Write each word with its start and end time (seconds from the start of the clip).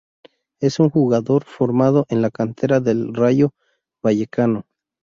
Es 0.59 0.79
un 0.79 0.89
jugador 0.89 1.43
formado 1.43 2.07
en 2.09 2.23
la 2.23 2.31
cantera 2.31 2.79
del 2.79 3.13
Rayo 3.13 3.51
Vallecano. 4.03 4.65